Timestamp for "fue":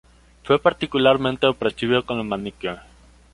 0.43-0.57